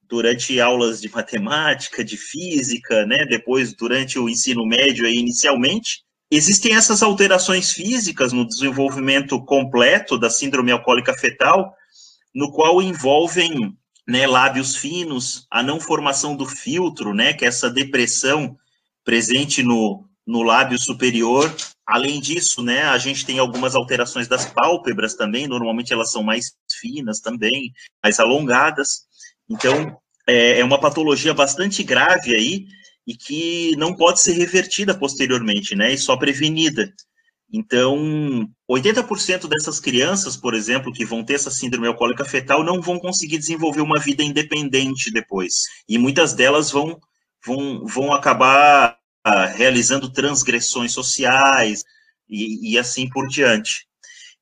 [0.08, 6.04] durante aulas de matemática, de física, né, depois durante o ensino médio aí, inicialmente.
[6.32, 11.74] Existem essas alterações físicas no desenvolvimento completo da síndrome alcoólica fetal,
[12.34, 13.76] no qual envolvem
[14.08, 18.58] né, lábios finos, a não formação do filtro, né, que é essa depressão
[19.04, 21.54] presente no, no lábio superior.
[21.86, 26.54] Além disso, né, a gente tem algumas alterações das pálpebras também, normalmente elas são mais
[26.80, 27.72] finas também,
[28.04, 29.08] mais alongadas.
[29.50, 32.68] Então, é, é uma patologia bastante grave aí
[33.08, 36.94] e que não pode ser revertida posteriormente, né, e só prevenida.
[37.52, 43.00] Então, 80% dessas crianças, por exemplo, que vão ter essa síndrome alcoólica fetal, não vão
[43.00, 45.64] conseguir desenvolver uma vida independente depois.
[45.88, 47.00] E muitas delas vão,
[47.44, 51.84] vão, vão acabar ah, realizando transgressões sociais
[52.30, 53.88] e, e, assim por diante.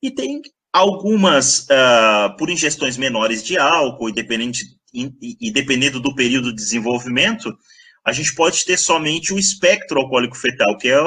[0.02, 0.42] E tem
[0.74, 7.58] algumas, uh, por ingestões menores de álcool, independente, e, e dependendo do período de desenvolvimento,
[8.06, 11.00] a gente pode ter somente o espectro alcoólico fetal, que é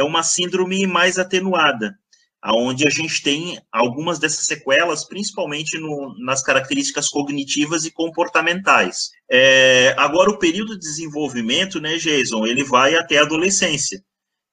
[0.00, 1.94] é uma síndrome mais atenuada,
[2.42, 9.10] aonde a gente tem algumas dessas sequelas, principalmente no, nas características cognitivas e comportamentais.
[9.30, 14.02] É, agora, o período de desenvolvimento, né, Jason, ele vai até a adolescência.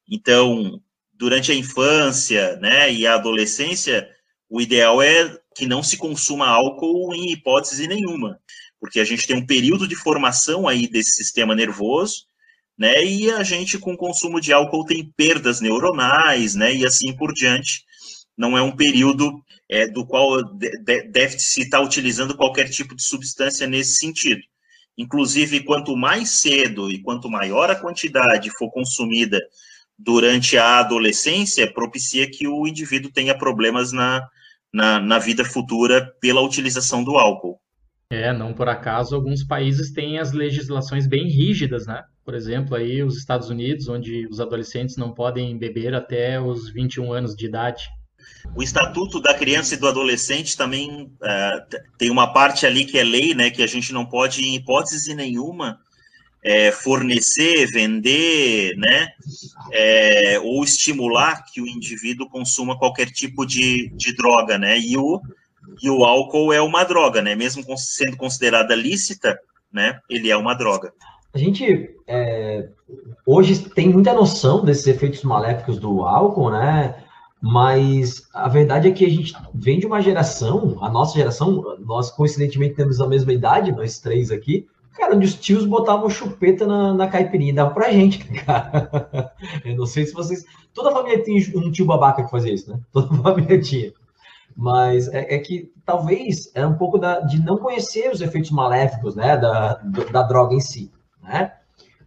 [0.09, 0.81] Então,
[1.13, 4.07] durante a infância, né, e a adolescência,
[4.49, 8.37] o ideal é que não se consuma álcool em hipótese nenhuma,
[8.81, 12.27] porque a gente tem um período de formação aí desse sistema nervoso,
[12.77, 13.03] né?
[13.03, 16.73] E a gente com consumo de álcool tem perdas neuronais, né?
[16.73, 17.85] E assim por diante.
[18.37, 23.95] Não é um período é, do qual deve-se estar utilizando qualquer tipo de substância nesse
[23.95, 24.41] sentido.
[24.97, 29.39] Inclusive, quanto mais cedo e quanto maior a quantidade for consumida
[29.97, 34.27] durante a adolescência, propicia que o indivíduo tenha problemas na,
[34.71, 37.59] na, na vida futura pela utilização do álcool.
[38.09, 42.03] É, não por acaso alguns países têm as legislações bem rígidas, né?
[42.27, 47.13] Por exemplo, aí os Estados Unidos, onde os adolescentes não podem beber até os 21
[47.13, 47.87] anos de idade.
[48.53, 51.65] O Estatuto da Criança e do Adolescente também é,
[51.97, 55.15] tem uma parte ali que é lei, né, que a gente não pode, em hipótese
[55.15, 55.79] nenhuma,
[56.43, 59.07] é, fornecer, vender, né,
[59.71, 65.21] é, ou estimular que o indivíduo consuma qualquer tipo de, de droga, né, e o,
[65.81, 69.39] e o álcool é uma droga, né, mesmo sendo considerada lícita,
[69.71, 70.91] né, ele é uma droga.
[71.33, 72.69] A gente é,
[73.25, 77.03] hoje tem muita noção desses efeitos maléficos do álcool, né,
[77.41, 82.09] mas a verdade é que a gente vem de uma geração, a nossa geração, nós
[82.09, 86.93] coincidentemente temos a mesma idade, nós três aqui, cara, onde os tios botavam chupeta na,
[86.93, 89.31] na caipirinha e davam pra gente, cara.
[89.63, 90.43] Eu não sei se vocês.
[90.73, 92.79] Toda família tinha um tio babaca que fazia isso, né?
[92.91, 93.93] Toda família tinha.
[94.55, 99.15] Mas é, é que talvez é um pouco da, de não conhecer os efeitos maléficos,
[99.15, 99.37] né?
[99.37, 99.75] Da,
[100.11, 100.91] da droga em si,
[101.27, 101.53] né?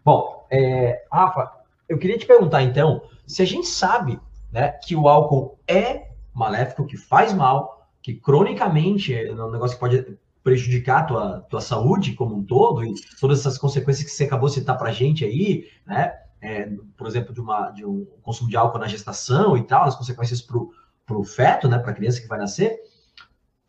[0.05, 1.53] Bom, é, Rafa,
[1.89, 4.19] eu queria te perguntar então, se a gente sabe
[4.51, 9.81] né, que o álcool é maléfico, que faz mal, que cronicamente é um negócio que
[9.81, 14.25] pode prejudicar a tua, tua saúde como um todo, e todas essas consequências que você
[14.25, 18.49] acabou de citar para gente aí, né, é, por exemplo, de, uma, de um consumo
[18.49, 22.21] de álcool na gestação e tal, as consequências para o feto, né, para a criança
[22.21, 22.81] que vai nascer,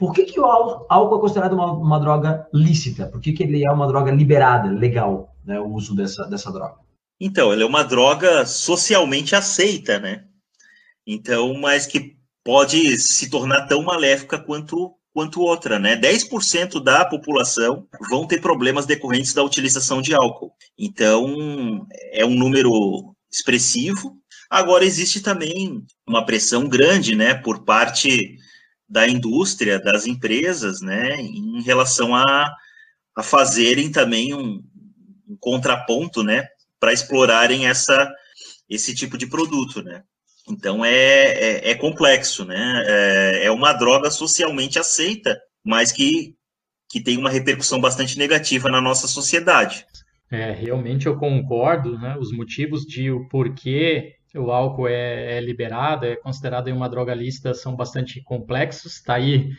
[0.02, 3.06] por que, que o álcool é considerado uma, uma droga lícita?
[3.06, 6.78] Por que, que ele é uma droga liberada, legal, né, o uso dessa, dessa droga?
[7.20, 10.24] Então, ele é uma droga socialmente aceita, né?
[11.06, 15.96] Então, mas que pode se tornar tão maléfica quanto quanto outra, né?
[15.96, 20.52] 10% da população vão ter problemas decorrentes da utilização de álcool.
[20.80, 24.18] Então, é um número expressivo.
[24.50, 28.40] Agora existe também uma pressão grande, né, por parte
[28.92, 32.54] da indústria, das empresas, né, em relação a,
[33.16, 34.62] a fazerem também um,
[35.28, 36.46] um contraponto, né,
[36.78, 38.12] para explorarem essa
[38.70, 40.02] esse tipo de produto, né?
[40.50, 42.84] Então é, é, é complexo, né?
[42.88, 46.36] É, é, uma droga socialmente aceita, mas que,
[46.90, 49.86] que tem uma repercussão bastante negativa na nossa sociedade.
[50.32, 52.16] É, realmente eu concordo, né?
[52.18, 57.54] Os motivos de o porquê o álcool é, é liberado, é considerado uma droga lícita,
[57.54, 58.94] são bastante complexos.
[58.98, 59.50] Está aí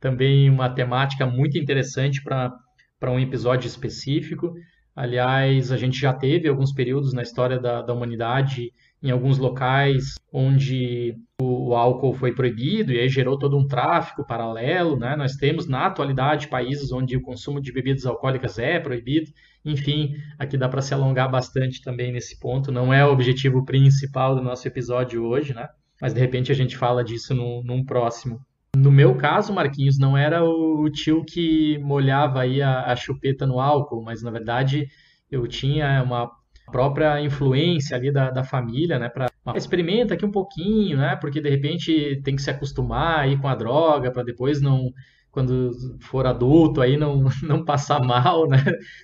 [0.00, 4.54] também uma temática muito interessante para um episódio específico.
[4.94, 10.14] Aliás, a gente já teve alguns períodos na história da, da humanidade em alguns locais
[10.32, 15.16] onde o, álcool foi proibido e aí gerou todo um tráfico paralelo, né?
[15.16, 19.30] Nós temos na atualidade países onde o consumo de bebidas alcoólicas é proibido.
[19.64, 22.70] Enfim, aqui dá para se alongar bastante também nesse ponto.
[22.70, 25.68] Não é o objetivo principal do nosso episódio hoje, né?
[26.00, 28.40] Mas de repente a gente fala disso no, num próximo.
[28.76, 33.60] No meu caso, Marquinhos, não era o, tio que molhava aí a, a chupeta no
[33.60, 34.86] álcool, mas na verdade
[35.30, 36.30] eu tinha uma
[36.70, 39.08] própria influência ali da, da família, né?
[39.08, 41.16] Para experimenta aqui um pouquinho, né?
[41.16, 44.92] Porque de repente tem que se acostumar aí com a droga para depois não
[45.30, 45.70] quando
[46.00, 48.62] for adulto aí não não passar mal, né?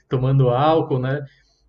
[0.08, 1.20] Tomando álcool, né?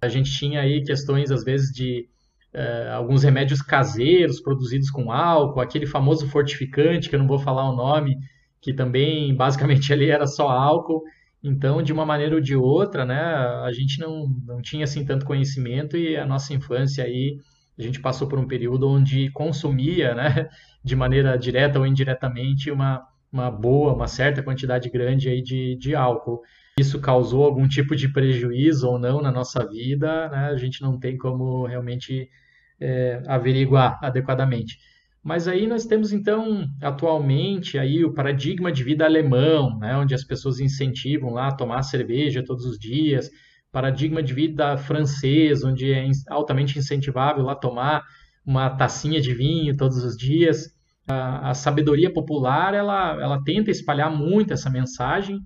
[0.02, 2.08] A gente tinha aí questões às vezes de
[2.54, 7.70] uh, alguns remédios caseiros produzidos com álcool, aquele famoso fortificante que eu não vou falar
[7.70, 8.16] o nome,
[8.62, 11.04] que também basicamente ali era só álcool
[11.44, 15.26] então, de uma maneira ou de outra, né, a gente não, não tinha assim tanto
[15.26, 17.38] conhecimento e a nossa infância aí,
[17.78, 20.50] a gente passou por um período onde consumia, né,
[20.84, 25.96] de maneira direta ou indiretamente, uma, uma boa, uma certa quantidade grande aí de, de
[25.96, 26.42] álcool.
[26.78, 31.00] Isso causou algum tipo de prejuízo ou não na nossa vida, né, a gente não
[31.00, 32.30] tem como realmente
[32.82, 34.78] é, averiguar adequadamente.
[35.24, 40.24] Mas aí nós temos então atualmente aí o paradigma de vida alemão, né, onde as
[40.24, 43.30] pessoas incentivam lá a tomar cerveja todos os dias,
[43.72, 48.04] paradigma de vida francês, onde é altamente incentivável lá tomar
[48.46, 50.74] uma tacinha de vinho todos os dias.
[51.08, 55.40] A, a sabedoria popular ela, ela tenta espalhar muito essa mensagem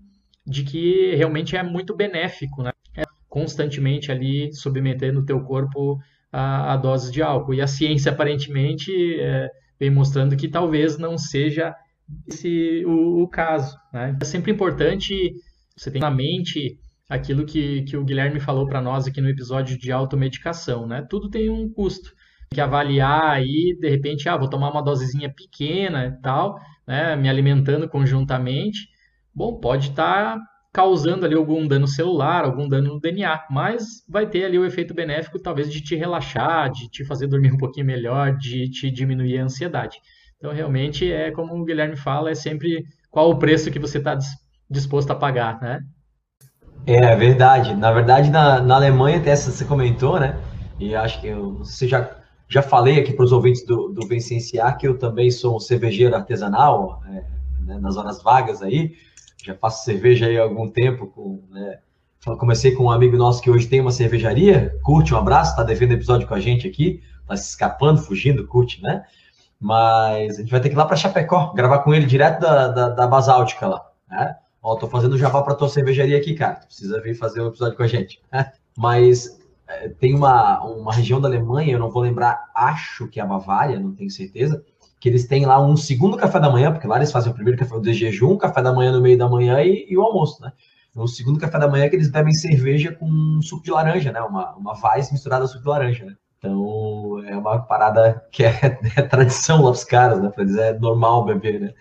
[0.45, 2.71] de que realmente é muito benéfico, né?
[2.95, 5.97] É constantemente ali submetendo o teu corpo
[6.31, 7.53] a, a doses de álcool.
[7.53, 9.49] E a ciência aparentemente é,
[9.79, 11.75] vem mostrando que talvez não seja
[12.27, 13.77] esse o, o caso.
[13.91, 14.17] Né?
[14.21, 15.33] É sempre importante
[15.75, 16.77] você ter na mente
[17.09, 20.87] aquilo que, que o Guilherme falou para nós aqui no episódio de automedicação.
[20.87, 21.05] Né?
[21.09, 22.13] Tudo tem um custo.
[22.53, 27.27] que avaliar aí, de repente, ah, vou tomar uma dosezinha pequena e tal, né, me
[27.27, 28.87] alimentando conjuntamente.
[29.33, 30.41] Bom, pode estar tá
[30.73, 34.91] causando ali algum dano celular, algum dano no DNA, mas vai ter ali o efeito
[34.91, 39.37] benéfico, talvez, de te relaxar, de te fazer dormir um pouquinho melhor, de te diminuir
[39.37, 39.97] a ansiedade.
[40.37, 44.17] Então, realmente, é como o Guilherme fala, é sempre qual o preço que você está
[44.67, 45.79] disposto a pagar, né?
[46.87, 47.75] É verdade.
[47.75, 50.35] Na verdade, na, na Alemanha, até você comentou, né?
[50.79, 52.09] E acho que eu, você já,
[52.49, 56.15] já falei aqui para os ouvintes do, do Vencenciar que eu também sou um cervejeiro
[56.15, 57.23] artesanal, é,
[57.63, 58.95] né, nas horas vagas aí.
[59.43, 61.07] Já faço cerveja aí há algum tempo.
[61.07, 61.79] Com, né,
[62.39, 64.79] comecei com um amigo nosso que hoje tem uma cervejaria.
[64.83, 67.01] Curte, um abraço, tá devendo episódio com a gente aqui.
[67.27, 69.03] Tá se escapando, fugindo, curte, né?
[69.59, 72.67] Mas a gente vai ter que ir lá para Chapecó, gravar com ele direto da,
[72.67, 74.35] da, da Basáltica lá, né?
[74.61, 76.55] Ó, tô fazendo jabá para tua cervejaria aqui, cara.
[76.55, 78.21] Precisa vir fazer um episódio com a gente.
[78.77, 83.23] Mas é, tem uma, uma região da Alemanha, eu não vou lembrar, acho que é
[83.23, 84.63] a Bavária, não tenho certeza,
[85.03, 87.59] que eles têm lá um segundo café da manhã, porque lá eles fazem o primeiro
[87.59, 90.53] café de jejum, café da manhã no meio da manhã e, e o almoço, né?
[90.95, 94.21] No segundo café da manhã que eles bebem cerveja com suco de laranja, né?
[94.21, 96.15] Uma, uma Weiss misturada a suco de laranja, né?
[96.37, 100.29] Então, é uma parada que é, é tradição lá dos caras, né?
[100.29, 101.73] Para eles é normal beber, né?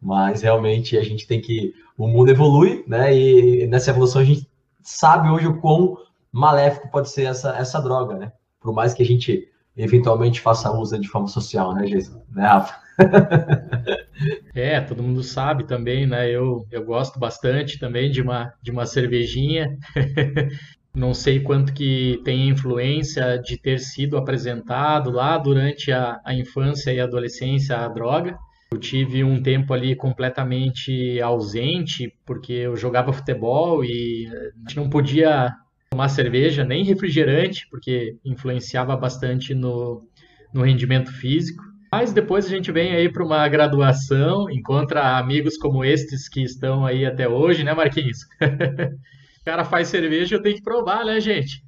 [0.00, 3.12] Mas realmente a gente tem que o mundo evolui, né?
[3.12, 4.48] E nessa evolução a gente
[4.80, 5.98] sabe hoje o quão
[6.30, 8.32] maléfico pode ser essa, essa droga, né?
[8.60, 9.48] Por mais que a gente
[9.78, 12.22] eventualmente faça uso de forma social, né, Jason?
[12.30, 12.74] Né, Rafa?
[14.54, 16.28] é, todo mundo sabe também, né?
[16.28, 19.78] Eu, eu gosto bastante também de uma, de uma cervejinha.
[20.94, 26.92] Não sei quanto que tem influência de ter sido apresentado lá durante a, a infância
[26.92, 28.36] e adolescência a droga,
[28.72, 34.28] eu tive um tempo ali completamente ausente, porque eu jogava futebol e
[34.76, 35.54] não podia
[35.90, 40.06] tomar cerveja nem refrigerante, porque influenciava bastante no,
[40.52, 41.62] no rendimento físico.
[41.90, 46.84] Mas depois a gente vem aí para uma graduação, encontra amigos como estes que estão
[46.84, 48.18] aí até hoje, né, Marquinhos?
[49.40, 51.64] o cara faz cerveja, eu tenho que provar, né, gente?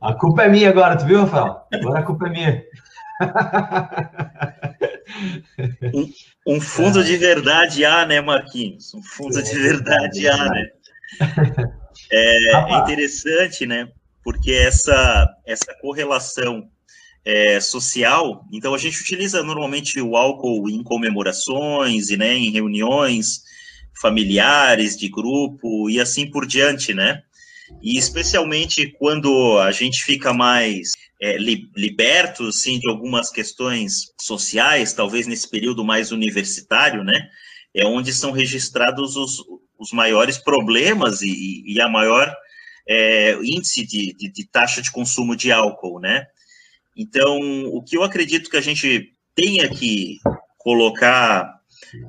[0.00, 1.66] A culpa é minha agora, tu viu, Rafael?
[1.74, 2.62] Agora a culpa é minha.
[5.92, 7.02] Um, um fundo é.
[7.02, 8.94] de verdade há, né, Marquinhos?
[8.94, 10.66] Um fundo é, de verdade há, né?
[12.10, 13.88] É, é, interessante, né?
[14.22, 16.68] Porque essa, essa correlação
[17.24, 23.42] é, social, então a gente utiliza normalmente o álcool em comemorações e né, em reuniões
[24.00, 27.22] familiares, de grupo e assim por diante, né?
[27.82, 34.92] E especialmente quando a gente fica mais é, li, liberto, assim, de algumas questões sociais,
[34.92, 37.28] talvez nesse período mais universitário, né?
[37.74, 39.44] É onde são registrados os,
[39.80, 42.32] os maiores problemas e, e a maior
[42.86, 46.26] é, índice de, de, de taxa de consumo de álcool, né?
[46.96, 47.38] Então,
[47.72, 50.18] o que eu acredito que a gente tenha que
[50.58, 51.60] colocar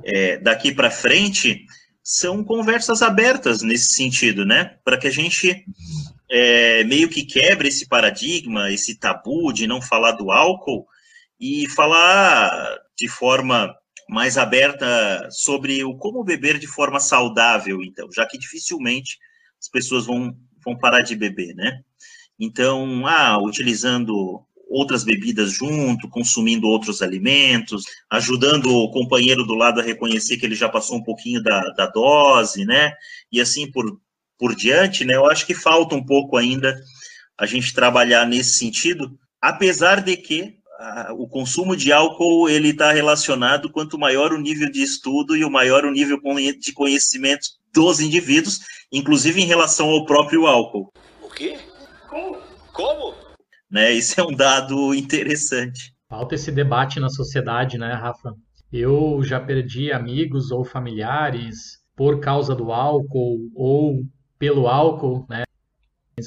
[0.04, 1.66] é, daqui para frente
[2.04, 4.76] são conversas abertas nesse sentido, né?
[4.84, 5.64] Para que a gente
[6.30, 10.86] é, meio que quebre esse paradigma, esse tabu de não falar do álcool
[11.40, 12.52] e falar
[12.98, 13.74] de forma
[14.12, 19.18] mais aberta sobre o como beber de forma saudável, então, já que dificilmente
[19.58, 20.36] as pessoas vão,
[20.66, 21.80] vão parar de beber, né?
[22.38, 29.84] Então, ah, utilizando outras bebidas junto, consumindo outros alimentos, ajudando o companheiro do lado a
[29.84, 32.92] reconhecer que ele já passou um pouquinho da, da dose, né?
[33.32, 33.98] E assim por,
[34.38, 35.16] por diante, né?
[35.16, 36.78] Eu acho que falta um pouco ainda
[37.38, 42.92] a gente trabalhar nesse sentido, apesar de que a, o consumo de álcool ele está
[42.92, 46.20] relacionado quanto maior o nível de estudo e o maior o nível
[46.60, 48.60] de conhecimento dos indivíduos,
[48.92, 50.92] inclusive em relação ao próprio álcool.
[51.22, 51.58] O quê?
[52.10, 52.38] Como?
[52.74, 53.14] Como?
[53.70, 53.94] Né?
[53.94, 55.94] Isso é um dado interessante.
[56.10, 58.34] Falta esse debate na sociedade, né, Rafa?
[58.74, 64.02] Eu já perdi amigos ou familiares por causa do álcool ou
[64.38, 65.44] pelo álcool, né?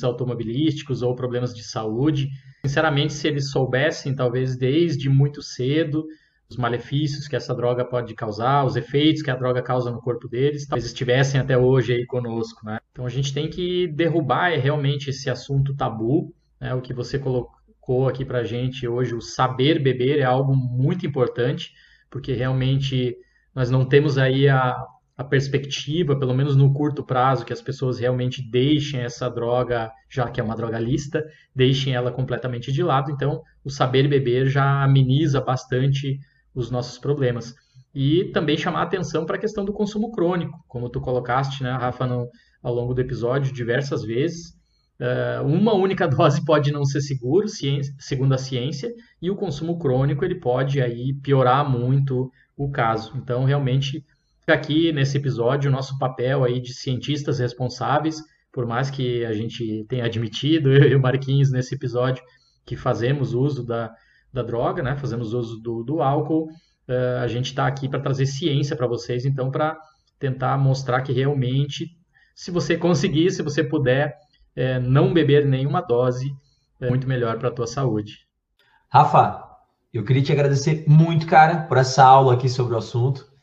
[0.03, 2.29] Automobilísticos ou problemas de saúde.
[2.65, 6.07] Sinceramente, se eles soubessem, talvez desde muito cedo,
[6.49, 10.29] os malefícios que essa droga pode causar, os efeitos que a droga causa no corpo
[10.29, 12.79] deles, talvez estivessem até hoje aí conosco, né?
[12.93, 16.75] Então a gente tem que derrubar realmente esse assunto tabu né?
[16.75, 21.07] O que você colocou aqui para a gente hoje, o saber beber é algo muito
[21.07, 21.75] importante,
[22.11, 23.17] porque realmente
[23.55, 24.75] nós não temos aí a,
[25.17, 30.29] a perspectiva, pelo menos no curto prazo, que as pessoas realmente deixem essa droga, já
[30.29, 33.11] que é uma droga lista, deixem ela completamente de lado.
[33.11, 36.19] Então, o saber beber já ameniza bastante
[36.55, 37.55] os nossos problemas.
[37.95, 42.07] E também chamar atenção para a questão do consumo crônico, como tu colocaste, né, Rafa,
[42.07, 42.29] no,
[42.61, 44.55] ao longo do episódio diversas vezes
[45.01, 49.79] Uh, uma única dose pode não ser seguro, ciência, segundo a ciência, e o consumo
[49.79, 53.13] crônico ele pode aí piorar muito o caso.
[53.17, 54.05] Então, realmente,
[54.53, 58.21] aqui nesse episódio o nosso papel aí de cientistas responsáveis,
[58.53, 62.23] por mais que a gente tenha admitido, eu e o Marquinhos nesse episódio,
[62.65, 63.93] que fazemos uso da,
[64.33, 64.97] da droga, né?
[64.97, 66.45] fazemos uso do, do álcool,
[66.89, 69.77] uh, a gente está aqui para trazer ciência para vocês, então, para
[70.19, 71.91] tentar mostrar que realmente,
[72.35, 74.17] se você conseguir, se você puder,
[74.57, 76.33] é, não beber nenhuma dose,
[76.81, 78.27] é muito melhor para a tua saúde.
[78.89, 79.43] Rafa,
[79.93, 83.34] eu queria te agradecer muito, cara, por essa aula aqui sobre o assunto.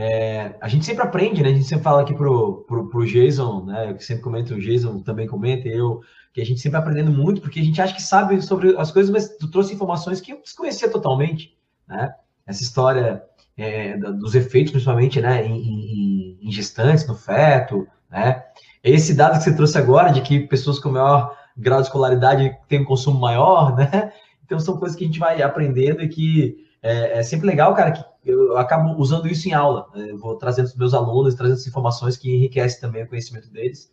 [0.00, 1.48] É, a gente sempre aprende, né?
[1.48, 3.90] A gente sempre fala aqui pro, pro, pro Jason, né?
[3.90, 6.00] Eu sempre comento, o Jason também comenta, eu,
[6.32, 9.10] que a gente sempre aprendendo muito, porque a gente acha que sabe sobre as coisas,
[9.10, 11.52] mas tu trouxe informações que eu desconhecia totalmente,
[11.88, 12.14] né?
[12.46, 13.24] Essa história
[13.56, 15.44] é, dos efeitos, principalmente, né?
[15.44, 18.44] Em, em, em gestantes, no feto, né?
[18.84, 22.82] Esse dado que você trouxe agora, de que pessoas com maior grau de escolaridade têm
[22.82, 24.12] um consumo maior, né?
[24.44, 27.90] Então, são coisas que a gente vai aprendendo e que é, é sempre legal, cara,
[27.90, 29.88] que eu acabo usando isso em aula.
[29.94, 30.12] Né?
[30.14, 33.90] Vou trazendo os meus alunos, trazendo essas informações que enriquecem também o conhecimento deles.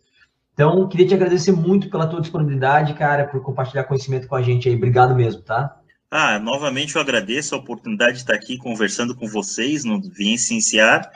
[0.52, 4.68] Então, queria te agradecer muito pela tua disponibilidade, cara, por compartilhar conhecimento com a gente
[4.68, 4.74] aí.
[4.74, 5.78] Obrigado mesmo, tá?
[6.10, 10.00] Ah, novamente eu agradeço a oportunidade de estar aqui conversando com vocês no
[10.38, 11.10] Cienciar.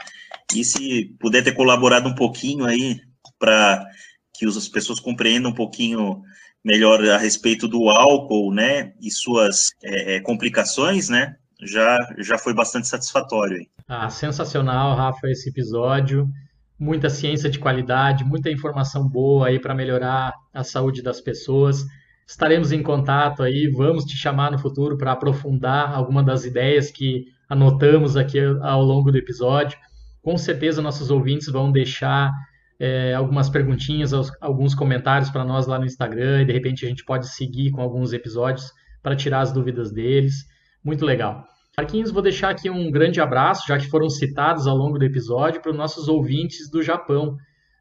[0.55, 3.01] E se puder ter colaborado um pouquinho aí
[3.39, 3.87] para
[4.35, 6.23] que as pessoas compreendam um pouquinho
[6.65, 12.55] melhor a respeito do álcool, né, e suas é, é, complicações, né, já, já foi
[12.55, 13.67] bastante satisfatório.
[13.89, 16.29] Ah, sensacional, Rafa, esse episódio.
[16.79, 21.85] Muita ciência de qualidade, muita informação boa aí para melhorar a saúde das pessoas.
[22.27, 27.27] Estaremos em contato aí, vamos te chamar no futuro para aprofundar alguma das ideias que
[27.49, 29.77] anotamos aqui ao longo do episódio.
[30.23, 32.33] Com certeza nossos ouvintes vão deixar
[32.79, 37.05] é, algumas perguntinhas, alguns comentários para nós lá no Instagram, e de repente a gente
[37.05, 40.47] pode seguir com alguns episódios para tirar as dúvidas deles.
[40.85, 41.45] Muito legal.
[41.77, 45.63] Marquinhos, vou deixar aqui um grande abraço, já que foram citados ao longo do episódio,
[45.63, 47.37] para os nossos ouvintes do Japão.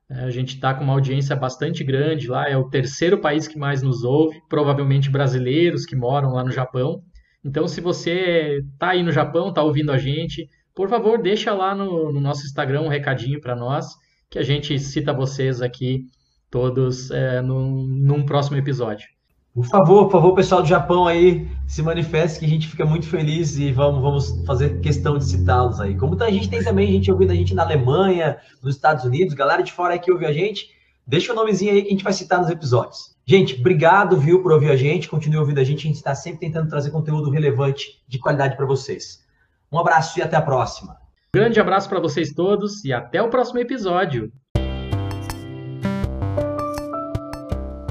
[0.10, 3.58] É, a gente está com uma audiência bastante grande lá, é o terceiro país que
[3.58, 7.02] mais nos ouve, provavelmente brasileiros que moram lá no Japão.
[7.44, 11.76] Então, se você está aí no Japão, está ouvindo a gente, por favor, deixa lá
[11.76, 13.86] no, no nosso Instagram um recadinho para nós
[14.30, 16.04] que a gente cita vocês aqui
[16.50, 19.19] todos é, num, num próximo episódio.
[19.60, 23.06] Por favor, por favor, pessoal do Japão aí, se manifeste que a gente fica muito
[23.06, 25.98] feliz e vamos, vamos fazer questão de citá-los aí.
[25.98, 29.62] Como a gente tem também gente ouvindo a gente na Alemanha, nos Estados Unidos, galera
[29.62, 30.70] de fora aí que ouve a gente,
[31.06, 33.18] deixa o nomezinho aí que a gente vai citar nos episódios.
[33.26, 36.40] Gente, obrigado, viu, por ouvir a gente, continue ouvindo a gente, a gente está sempre
[36.40, 39.26] tentando trazer conteúdo relevante, de qualidade para vocês.
[39.70, 40.96] Um abraço e até a próxima.
[41.34, 44.32] Grande abraço para vocês todos e até o próximo episódio.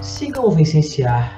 [0.01, 1.38] Sigam o Vencenciar